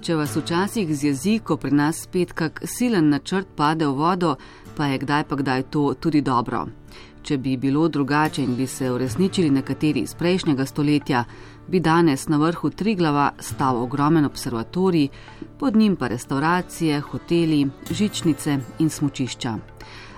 [0.00, 4.30] Če vas včasih zjezi, ko pri nas spet kak silen načrt pade v vodo,
[4.76, 6.62] pa je kdaj pa kdaj to tudi dobro.
[7.22, 11.24] Če bi bilo drugače in bi se uresničili nekateri iz prejšnjega stoletja,
[11.68, 15.08] bi danes na vrhu Triglava stal ogromen observatorij,
[15.58, 19.54] pod njim pa restauracije, hoteli, žičnice in smočišča.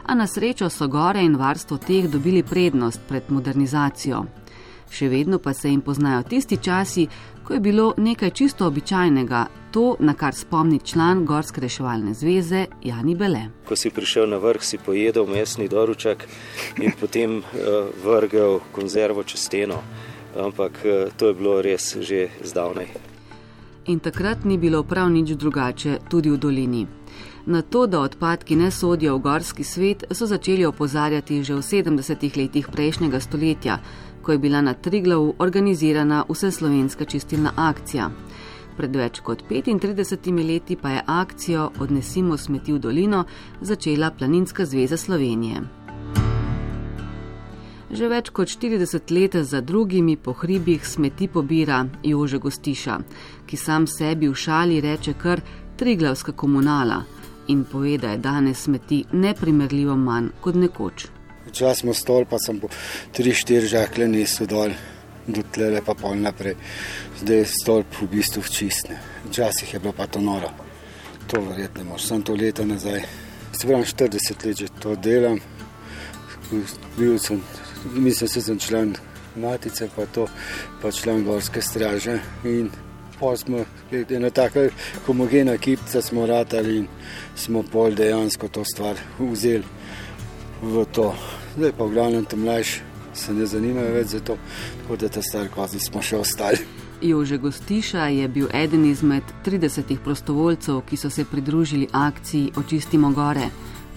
[0.06, 4.24] A na srečo so gore in varstvo teh dobili prednost pred modernizacijo.
[4.92, 7.06] Še vedno pa se jim poznajo tisti časi,
[7.44, 13.14] ko je bilo nekaj čisto običajnega, to, na kar spomni član Gorske reševalne zveze Jani
[13.16, 13.46] Bele.
[13.68, 16.26] Ko si prišel na vrh, si pojedel mesni doruček
[16.78, 19.80] in potem uh, vrgel konzervo čez steno.
[20.36, 22.92] Ampak uh, to je bilo res že zdavnaj.
[23.86, 26.86] In takrat ni bilo prav nič drugače, tudi v dolini.
[27.46, 32.36] Na to, da odpadki ne sodijo v gorski svet, so začeli opozarjati že v 70-ih
[32.36, 33.78] letih prejšnjega stoletja,
[34.22, 38.10] ko je bila na Triglavu organizirana vseslovenska čistilna akcija.
[38.76, 43.24] Pred več kot 35 leti pa je akcijo Odnesimo smeti v dolino
[43.60, 45.62] začela Planinska zveza Slovenije.
[47.90, 53.00] Že več kot 40 let za drugimi po hribih smeti pobira Jože Gostiša,
[53.46, 55.42] ki sam sebi v šali reče kar
[55.76, 57.02] Triglavska komunala
[57.48, 61.06] in pove, da je danes smeti neprimerljivo manj kot nekoč.
[61.48, 62.68] Včasih smo stol, pa sem po
[63.16, 64.70] 3-4 žakle niso dol,
[65.26, 66.54] do tle pa pol naprej.
[67.20, 68.98] Zdaj je stolp v bistvu čistne.
[69.28, 70.50] Včasih je bilo pa to noro.
[71.26, 73.02] To verjetno moš, sem to leta nazaj.
[73.52, 75.40] Se pravim, 40 let že to delam.
[76.96, 77.42] Bil sem,
[77.94, 78.94] mislim, da sem član
[79.36, 80.26] matice, pa to,
[80.82, 82.18] pa član gorske straže.
[82.44, 82.70] In
[83.22, 83.64] pa smo
[84.10, 84.68] ena taka
[85.06, 86.86] homogena kipca smo ratali in
[87.36, 89.64] smo pol dejansko to stvar vzeli
[90.62, 91.14] v to.
[91.56, 92.80] Zdaj pa v glavnem tam mlajši
[93.14, 94.36] se ne zanimajo več za to,
[94.82, 96.58] tako da ta star kozi smo še ostali.
[97.02, 103.50] Jože Gostiša je bil eden izmed 30 prostovoljcev, ki so se pridružili akciji Očistimo gore,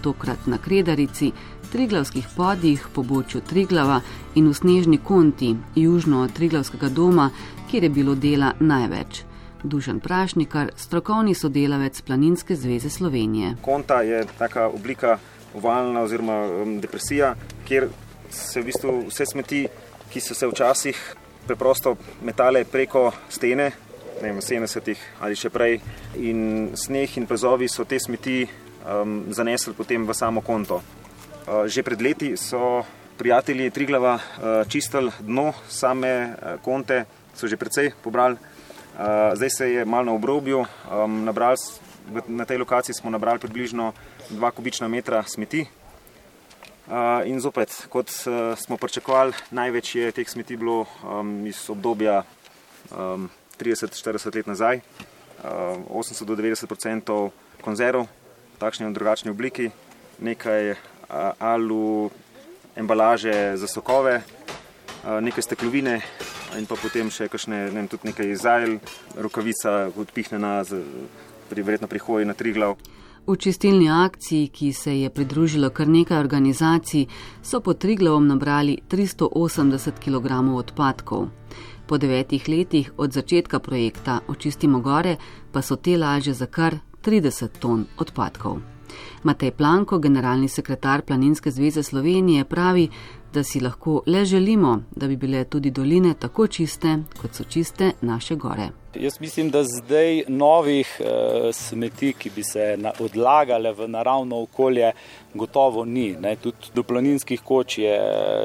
[0.05, 1.31] tokrat na Kredarici,
[1.71, 4.01] Triglavskih podjih, pobočju Triglava
[4.37, 7.29] in v Snežni konti, južno od Triglavskega doma,
[7.71, 9.23] kjer je bilo dela največ.
[9.63, 13.55] Dušan Prašnikar, strokovni sodelavec Planinske zveze Slovenije.
[13.61, 15.17] Konta je taka oblika
[15.55, 16.37] ovalna oziroma
[16.81, 17.33] depresija,
[17.67, 17.87] kjer
[18.29, 19.63] se v bistvu vse smeti,
[20.13, 20.99] ki so se včasih
[21.47, 23.71] preprosto metale preko stene,
[24.21, 25.79] ne vem, 70-ih ali še prej,
[26.21, 28.43] in sneh in prezovi so te smeti
[28.85, 30.81] um, zanesli potem v samo konto.
[31.45, 32.85] Uh, že pred leti so
[33.17, 38.37] prijatelji Triglava uh, čistili dno same uh, konte, so že precej pobrali.
[38.95, 41.57] Uh, zdaj se je malo na obrobju, um, nabrali,
[42.27, 43.93] na tej lokaciji smo nabrali približno
[44.31, 45.65] 2 kubična metra smeti.
[46.85, 52.23] Uh, in zopet, kot uh, smo pričakovali, največ je teh smeti bilo um, iz obdobja
[52.93, 53.29] um,
[53.59, 54.79] 30-40 let nazaj.
[55.43, 57.31] Uh, 80 do 90 odstotkov
[57.61, 58.05] konzerv
[58.59, 59.69] takšni in drugačni obliki,
[60.19, 60.75] nekaj
[61.39, 62.09] alu,
[62.75, 64.21] embalaže za sokove,
[65.21, 66.01] nekaj steklovine
[66.57, 68.77] in pa potem še kakšne, ne vem, tudi nekaj zajl,
[69.19, 70.61] rokavica odpihnjena,
[71.49, 72.77] pri, verjetno pri hoji na tri glav.
[73.25, 77.07] V čistilni akciji, ki se je pridružilo kar nekaj organizacij,
[77.41, 81.27] so pod Triglavom nabrali 380 kg odpadkov.
[81.87, 85.17] Po devetih letih od začetka projekta Očistimo gore
[85.51, 88.57] pa so te laže za kar 30 ton odpadkov.
[89.23, 92.89] Matej Planko, generalni sekretar Planinske zveze Slovenije, pravi,
[93.33, 97.91] da si lahko le želimo, da bi bile tudi doline tako čiste, kot so čiste
[98.01, 98.69] naše gore.
[98.95, 104.91] Jaz mislim, da zdaj novih e, smeti, ki bi se na, odlagale v naravno okolje,
[105.33, 106.15] gotovo ni.
[106.19, 106.35] Ne.
[106.35, 107.99] Tudi do planinskih koč je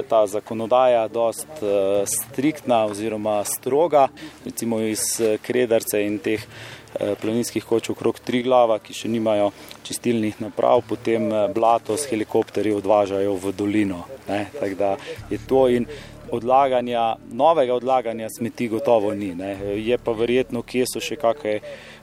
[0.08, 4.08] ta zakonodaja dost e, striktna oziroma stroga,
[4.44, 9.50] recimo iz eh, kredarce in teh e, planinskih koč okrog tri glava, ki še nimajo
[9.86, 14.04] čistilnih naprav, potem blato s helikopterji odvažajo v dolino.
[14.26, 14.96] Tako da
[15.30, 15.86] je to in
[16.30, 19.34] odlaganja, novega odlaganja smeti gotovo ni.
[19.34, 19.78] Ne.
[19.80, 21.60] Je pa verjetno, kje so še kakšne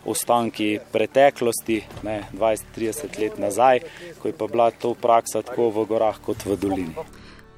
[0.07, 3.83] ostanki preteklosti, 20-30 let nazaj,
[4.21, 7.07] ko je pa bila to praksa tako v gorah kot v dolini.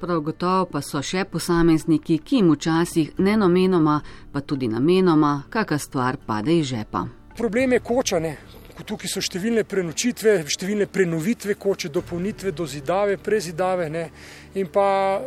[0.00, 4.00] Prav gotovo pa so še posamezniki, ki jim včasih ne namenoma,
[4.32, 7.19] pa tudi namenoma, kakšna stvar pade iz žepa.
[7.36, 8.36] Problem je kočane.
[8.80, 13.90] Tukaj so številne prenočitve, številne prenovitve koče, dopolnitve, dozidave, prezidave.
[13.92, 14.06] Ne.
[14.56, 15.20] In pa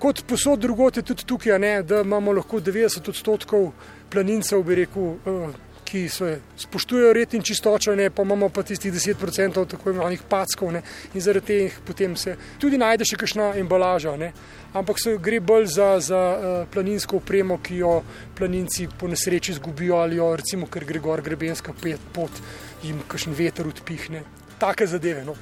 [0.00, 3.68] kot posod drugote tudi tukaj, ne, da imamo lahko 90 odstotkov
[4.10, 5.52] planincev, bi rekel, eh,
[5.92, 10.72] ki se spoštujejo red in čistočo, ne, pa imamo pa tistih 10% tako imenovanih packov
[10.72, 10.80] ne,
[11.14, 14.14] in zaradi teh potem se tudi najde še kakšna embalaža.
[14.16, 14.30] Ne.
[14.72, 17.90] Ampak se gre bolj za, za uh, planinsko opremo, ki jo
[18.38, 21.74] planinci po nesreči izgubijo ali jo recimo, ker gre gor grebenska
[22.12, 22.40] pot,
[22.82, 24.22] jim kakšen veter odpihne.
[24.62, 25.26] Take zadeve.
[25.28, 25.36] No.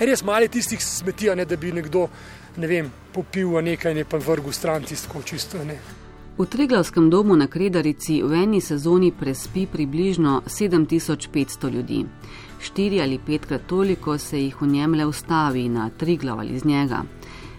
[0.00, 2.06] Res mali tistih smetijo, ne, da bi nekdo
[2.56, 5.60] ne vem, popil nekaj in je pa vrgel stran tisto čisto.
[5.64, 6.03] Ne.
[6.38, 12.06] V Triglavskem domu na Kredarici v eni sezoni prespi približno 7500 ljudi.
[12.58, 17.02] Štiri ali petkrat toliko se jih v njem le ustavi na Triglav ali z njega.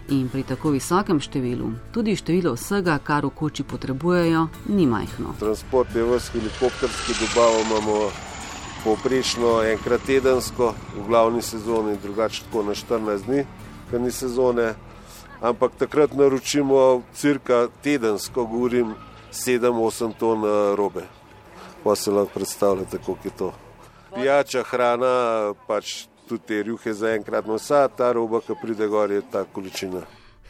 [0.08, 5.32] In pri tako visokem številu, tudi število vsega, kar v koči potrebujejo, ni majhno.
[5.40, 8.10] Transport je v helikopterski dobavi, imamo
[8.84, 13.46] povprečno enkrat tedensko, v glavni sezoni, drugače tako na 14 dni,
[13.90, 14.74] ker ni sezone
[15.40, 18.94] ampak takrat naročimo cirka tedensko, govorim
[19.32, 21.02] 7-8 ton eh, robe.
[21.84, 23.52] Pa se lahko predstavljate, koliko je to.
[24.14, 29.22] Pijača, hrana, pač tudi te rjuhe za enkrat nosa, ta roba, ki pride gor, je
[29.30, 30.02] ta količina.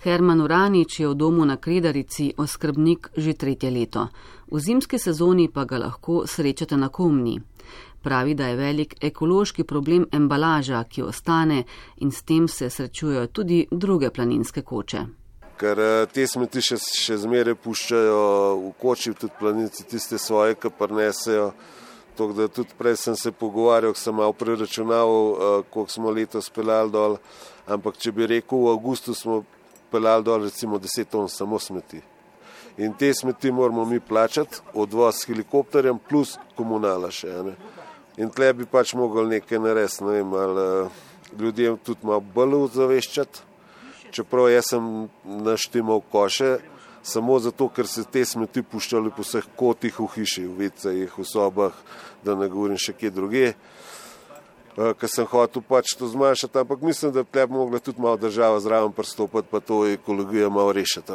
[0.06, 4.08] Herman Uranič je v domu na Kredarici oskrbnik že tretje leto.
[4.46, 7.40] V zimski sezoni pa ga lahko srečate na komni.
[8.02, 11.64] Pravi, da je velik ekološki problem embalaža, ki ostane
[11.96, 15.06] in s tem se srečujejo tudi druge planinske koče.
[15.56, 18.20] Ker eh, te smeti še, še zmeraj puščajo
[18.60, 21.52] v koči, tudi planinci tiste svoje, ki prenesejo.
[22.16, 26.92] Tok, da tudi prej sem se pogovarjal, sem malo preračunal, eh, koliko smo letos pelali
[26.92, 27.16] dol.
[27.66, 29.42] Ampak če bi rekel, v avgustu smo
[29.90, 32.02] pelali dol recimo 10 ton samo smeti.
[32.76, 37.32] In te smeti moramo mi plačati, odvoz s helikopterjem plus komunala še.
[37.46, 37.56] Ne?
[38.16, 41.02] In tle bi pač mogli nekaj narediti, ne vem, ali eh,
[41.38, 43.44] ljudem tudi malo bolj ozaveščati.
[44.16, 46.56] Čeprav jaz sem naštimal koše,
[47.02, 51.26] samo zato, ker se te smeti puščali po vseh kotih v hiši, v vicah, v
[51.26, 51.74] sobah,
[52.24, 53.50] da ne govorim še kje druge.
[54.76, 58.60] Uh, ker sem hotel pač to zmanjšati, ampak mislim, da bi mogla tudi malo država
[58.60, 61.12] zraven pristopiti, pa to ekologijo malo rešiti?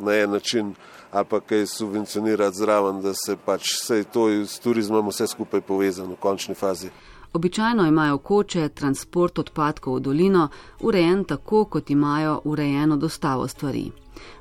[0.00, 0.74] Na en način
[1.10, 6.14] ali pa kaj subvencionirati zraven, da se pač vse to s turizmom vse skupaj povezano
[6.14, 6.90] v končni fazi.
[7.32, 10.48] Običajno imajo koče transport odpadkov v dolino
[10.80, 13.90] urejen tako, kot imajo urejeno dostavo stvari.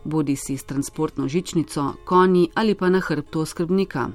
[0.04, 4.10] Bodi si s transportno žičnico, konji ali pa na hrbto skrbnika.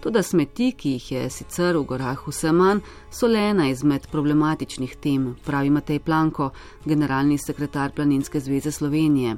[0.00, 2.80] Toda smeti, ki jih je sicer v gorah vse manj,
[3.10, 6.50] so le ena izmed problematičnih tem, pravi Matej Planko,
[6.84, 9.36] generalni sekretar Planinske zveze Slovenije.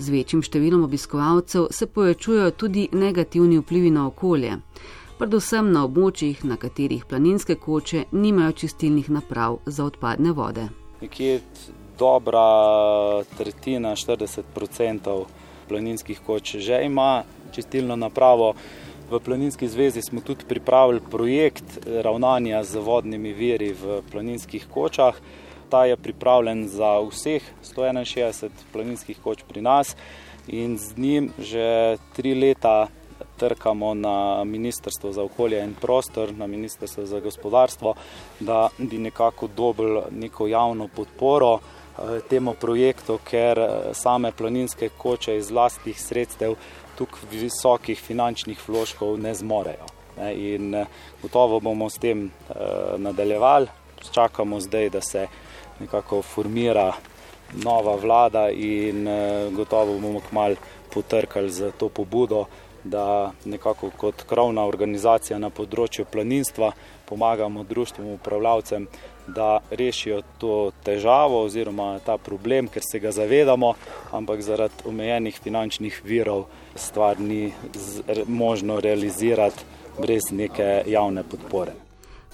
[0.00, 4.54] Z večjim številom obiskovalcev se povečujejo tudi negativni vplivi na okolje,
[5.18, 10.70] predvsem na območjih, na katerih planinske koče nimajo čistilnih naprav za odpadne vode.
[11.02, 11.42] Nekje
[12.00, 12.46] dobra
[13.36, 15.18] tretjina, 40%
[15.68, 18.54] planinskih koč že ima čistilno napravo.
[19.10, 25.18] V Planinski zvezi smo tudi pripravili projekt ravnanja z vodnimi viri v planinskih kočah
[25.70, 27.42] ta je pripravljen za vseh
[27.74, 29.96] 161 planinskih koč pri nas
[30.48, 32.88] in z njim že tri leta
[33.40, 37.94] trkamo na Ministrstvo za okolje in prostor, na Ministrstvo za gospodarstvo,
[38.40, 45.36] da bi nekako dobili neko javno podporo eh, temu projektu, ker eh, same planinske koče
[45.36, 46.54] iz lastnih sredstev
[46.98, 49.86] tukaj visokih finančnih vložkov ne zmorejo.
[50.34, 50.86] In eh,
[51.22, 52.30] gotovo bomo s tem
[52.98, 53.66] nadaljevali,
[54.12, 55.26] čakamo zdaj, da se
[55.80, 56.92] nekako formira
[57.64, 60.54] nova vlada in eh, gotovo bomo kmalo
[60.94, 62.44] potrkali za to pobudo,
[62.84, 66.72] da nekako kot krovna organizacija na področju planinstva
[67.04, 68.86] pomagamo društvom upravljavcem,
[69.26, 73.74] da rešijo to težavo oziroma ta problem, ker se ga zavedamo,
[74.16, 77.52] ampak zaradi omejenih finančnih virov stvar ni
[78.26, 79.64] možno realizirati
[79.98, 81.89] brez neke javne podpore.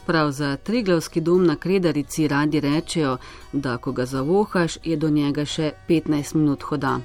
[0.07, 3.17] Prav za Triglavski dom na Kredarici radi rečejo,
[3.53, 7.01] da ko ga zavohaš, je do njega še 15 minut hoda.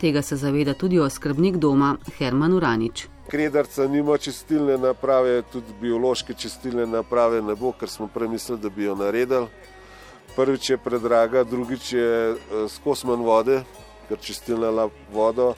[0.00, 3.06] Tega se zaveda tudi oskrbnik doma Herman Uranič.
[3.30, 8.84] Kredarca nima čistilne naprave, tudi biološke čistilne naprave ne bo, ker smo premislili, da bi
[8.84, 9.46] jo naredili.
[10.36, 12.36] Prvič je predraga, drugič je eh,
[12.68, 13.62] skosman vode,
[14.08, 15.54] ker čistilna voda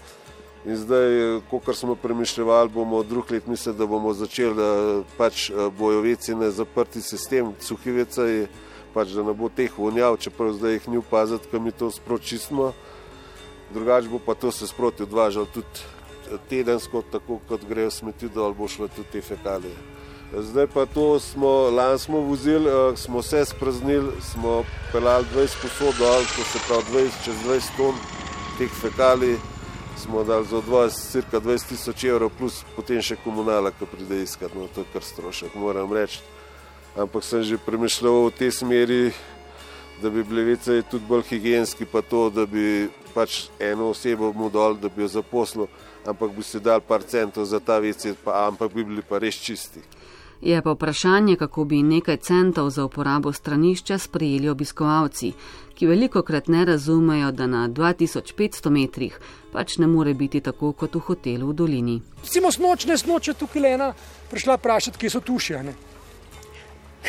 [0.66, 5.54] In zdaj, kot smo premišljali, bomo drug let mislili, da bomo začeli, da pač eh,
[5.78, 8.49] bojo vecine zaprti sistem, suhi vecaj,
[8.94, 12.73] pač da ne bo teh vonjav, čeprav zdaj jih ni upaziti, kam mi to spročistimo.
[13.75, 15.87] Drugač bo pa to se sproti odvažalo tudi
[16.32, 19.78] eh, tedensko, tako kot grejo smeti dol, bo šlo tudi te fekalije.
[20.35, 25.94] Zdaj pa to smo, lani smo vozili, eh, smo se spraznili, smo pelali 20 posod
[25.99, 27.94] dol, to se pravi 20 čez 20 ton
[28.58, 29.38] teh fekalij
[29.97, 34.55] smo dali za odvoz cirka 20 tisoč evrov, plus potem še komunala, ki pride iskat,
[34.55, 36.21] no to je kar strošek, moram reči.
[36.97, 39.12] Ampak sem že premišljal v tej smeri,
[40.03, 44.50] da bi bili vece tudi bolj higijenski, pa to, da bi pač eno osebo mu
[44.53, 45.69] dol, da bi jo zaposlil,
[46.05, 49.81] ampak bi si dal par centov za ta vece, ampak bi bili pa res čisti.
[50.40, 55.33] Je pa vprašanje, kako bi nekaj centov za uporabo stranišča sprijeli obiskovalci,
[55.75, 59.19] ki veliko krat ne razumejo, da na 2500 metrih
[59.52, 62.00] pač ne more biti tako kot v hotelu v dolini.
[62.23, 63.93] Recimo snočne snoče tukaj le ena
[64.31, 65.55] prišla vprašati, kje so tuši.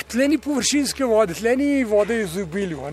[0.07, 2.91] Tle ni površinske vode, tle ni vode iz obilja.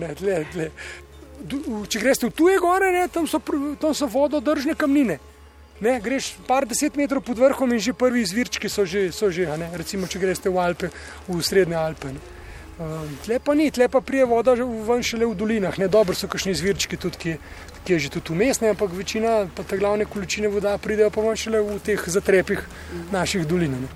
[1.87, 3.39] Če greš v tuje gore, ne, tam, so,
[3.93, 5.19] so vododržne kamnine.
[5.81, 9.49] Ne, greš par deset metrov pod vrhom in že prvi izvirčki so že, so že
[9.75, 10.89] recimo, če greš v Alpe,
[11.27, 12.13] v srednje Alpe.
[12.15, 12.21] Ne.
[13.23, 16.51] Tle pa ni, tle pa prije voda ven šele v dolinah, ne dobro so kakšni
[16.51, 17.35] izvirčki tudi, ki,
[17.87, 21.39] ki je že tudi umestne, ampak večina, pa te glavne količine voda pridejo pa ven
[21.39, 22.63] šele v teh zatrepih
[23.11, 23.79] naših dolin.
[23.79, 23.87] Ne.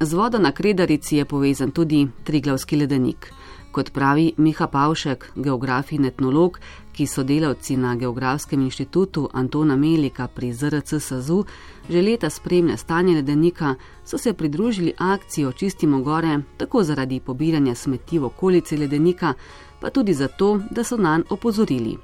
[0.00, 3.32] Z vodo na Kredarici je povezan tudi Triglavski ledenik.
[3.72, 6.60] Kot pravi Miha Pavšek, geograf in etnolog,
[6.98, 11.44] ki so delavci na Geografskem inštitutu Antona Melika pri ZRC SAZU,
[11.88, 13.74] že leta spremlja stanje ledenika,
[14.04, 19.34] so se pridružili akciji Očistimo gore, tako zaradi pobiranja smeti v okolici ledenika,
[19.80, 21.94] pa tudi zato, da so nanj opozorili.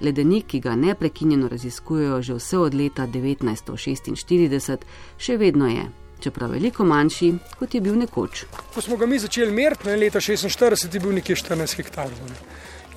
[0.00, 4.78] Ledenik, ki ga neprekinjeno raziskujejo že vse od leta 1946,
[5.18, 8.44] še vedno je čeprav veliko manjši, kot je bil nekoč.
[8.74, 12.36] Ko smo ga mi začeli meriti, leta 46 je bil nekje 14 hektarov.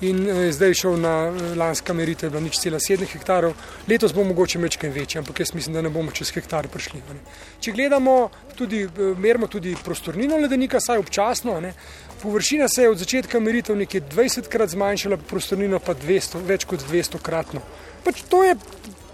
[0.00, 3.54] In e, zdaj šel na e, lanska meritev, bilo nič cela 7 hektarov,
[3.88, 7.02] letos bo mogoče mečkaj večji, ampak jaz mislim, da ne bomo čez hektar prišli.
[7.12, 7.20] Ne.
[7.62, 8.16] Če gledamo,
[8.58, 11.74] tudi, e, merimo tudi prostornino ledenika, saj občasno, ne.
[12.22, 16.82] površina se je od začetka meritev nekje 20 krat zmanjšala, prostornino pa 200, več kot
[16.90, 17.62] 200 kratno.
[18.04, 18.56] Pač to je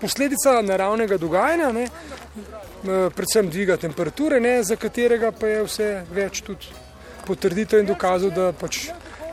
[0.01, 1.73] posledica naravnega dogajanja.
[1.73, 1.89] Ne.
[2.81, 6.71] Eh, predvsem dviga temperature, ne, za katerega pa je vse več tudi
[7.27, 8.87] potrditev in dokazov, da pač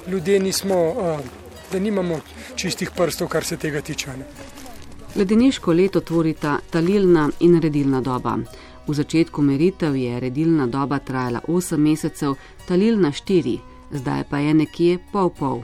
[0.07, 0.93] ljudje nismo,
[1.71, 2.19] da nimamo
[2.55, 4.11] čistih prstov, kar se tega tiče.
[5.15, 8.37] Ledeniško leto tvorita talilna in redilna doba.
[8.87, 12.35] V začetku meritev je redilna doba trajala 8 mesecev,
[12.67, 13.57] talilna 4,
[13.91, 15.61] zdaj pa je nekje pol pol.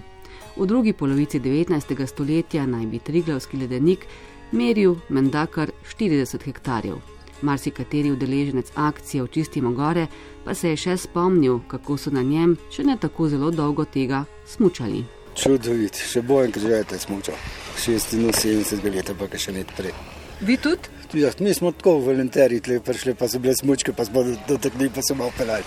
[0.58, 2.06] V drugi polovici 19.
[2.08, 4.06] stoletja naj bi Triglavski ledenik
[4.52, 7.13] meril menda kar 40 hektarjev
[7.44, 10.08] marsikateri udeleženec akcije Očistimo gore
[10.46, 14.26] pa se je še spomnil, kako so na njem še ne tako zelo dolgo tega
[14.48, 15.04] smučali.
[15.36, 17.38] Čudovit, še bojem, ker že je smučal.
[17.78, 19.96] 76 let, pa še ne prej.
[20.42, 20.92] Vi tudi?
[21.14, 25.16] Ja, mi smo tako volonterji, prišli pa so bile smučke, pa smo dotaknili, pa so
[25.16, 25.64] malo pelali.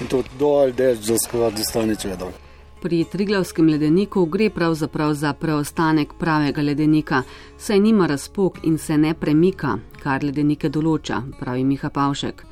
[0.00, 2.32] In to dol, dež, do skoraj do staniče dol.
[2.82, 7.22] Pri Triglavskem ledeniku gre pravzaprav za preostanek pravega ledenika,
[7.58, 12.42] saj nima razpok in se ne premika, kar ledenike določa, pravi Miha Pavšek.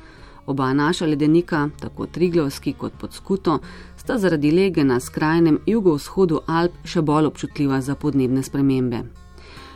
[0.47, 3.59] Oba naša ledenika, tako Triglavski kot Podskuto,
[3.97, 9.03] sta zaradi lege na skrajnem jugovzhodu Alp še bolj občutljiva za podnebne spremembe.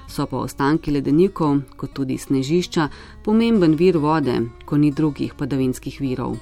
[0.07, 2.89] So pa ostanki ledenikov, kot tudi snežišča,
[3.27, 6.39] pomemben vir vode, ko ni drugih padavinskih virov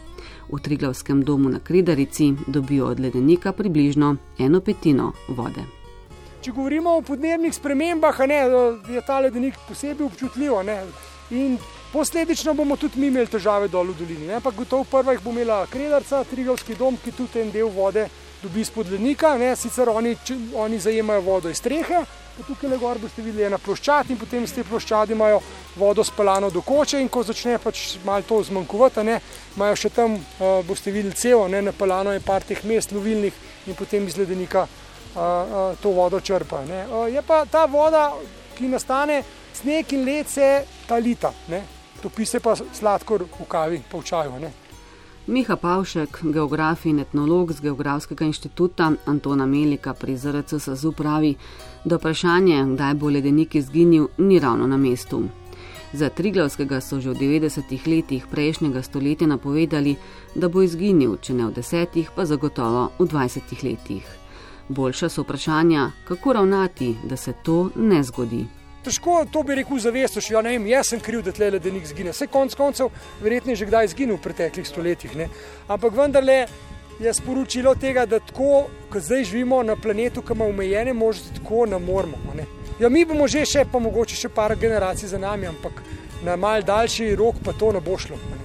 [0.53, 5.63] v Triglavskem domu na Kridarici dobijo od ledenika približno eno petino vode.
[6.41, 8.39] Če govorimo o podnebnih spremembah, ne,
[8.93, 10.51] je ta ledenik posebej občutljiv.
[11.31, 11.57] In
[11.93, 14.27] posledično bomo tudi mi imeli težave dol v dolini.
[14.27, 18.09] Ne, ampak gotovo prva jih bo imela Kridarca, Triglavski dom, ki tudi en del vode
[18.43, 19.37] dobi iz podlednika.
[19.37, 20.17] Ne, sicer oni,
[20.53, 22.03] oni zajemajo vodo iz strehe,
[22.41, 25.41] tukaj le gor boste videli ena ploščad in potem z te ploščadi imajo
[25.75, 29.19] vodo spalano do koče in ko začne pač malo to zmanjkovati, ne,
[29.55, 33.37] imajo še tam, uh, boste videli cevo, ne, napalano je par teh mest lovilnih
[33.67, 36.63] in potem iz ledenika uh, uh, to vodo črpa.
[36.69, 36.83] Ne.
[36.89, 38.09] Uh, je pa ta voda,
[38.57, 39.21] ki nastane,
[39.53, 40.49] sneg in led se
[40.89, 41.63] talita, ne.
[42.03, 44.39] topi se pa sladkor v kavi, pa v čaju.
[44.41, 44.62] Ne.
[45.27, 51.35] Miha Pavšek, geograf in etnolog z Geografskega inštituta Antona Melika pri ZRC SAZU pravi,
[51.85, 55.21] da vprašanje, kdaj bo ledenik izginil, ni ravno na mestu.
[55.93, 59.95] Za Triglavskega so že v 90-ih letih prejšnjega stoletja napovedali,
[60.35, 64.03] da bo izginil, če ne v desetih, pa zagotovo v 20 letih.
[64.67, 68.43] Boljša so vprašanja, kako ravnati, da se to ne zgodi.
[68.83, 72.11] Težko to bi rekel zavestno, ja, ne vem, jaz sem kriv, da tle ledenik zgine.
[72.11, 72.91] Vse konc koncev,
[73.23, 75.15] verjetno je že kdaj izginil v preteklih stoletjih.
[75.15, 75.29] Ne?
[75.71, 76.45] Ampak vendarle
[76.99, 81.65] je sporočilo tega, da tako, kot zdaj živimo na planetu, ki ima omejene možnosti, tako
[81.65, 82.35] ne moremo.
[82.35, 82.45] Ne?
[82.79, 85.79] Ja, mi bomo že še, pa mogoče še par generacij za nami, ampak
[86.23, 88.19] na mal daljši rok pa to ne bo šlo.
[88.19, 88.41] Ne?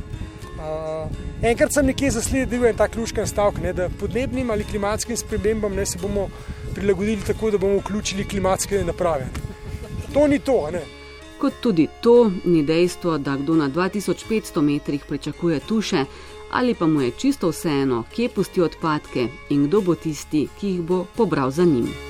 [0.58, 1.10] Uh,
[1.42, 5.86] enkrat sem nekje zasledil en tak ključen stavek, ne, da podnebnim ali klimatskim spremembam ne,
[5.86, 6.28] se bomo
[6.74, 9.26] prilagodili tako, da bomo vključili klimatske naprave
[10.14, 10.70] to ni to.
[10.72, 10.82] Ne?
[11.38, 16.04] Kot tudi to ni dejstvo, da kdo na 2500 metrih pričakuje tuše,
[16.50, 20.80] ali pa mu je čisto vseeno, kje pusti odpadke in kdo bo tisti, ki jih
[20.80, 22.07] bo pobral za njim.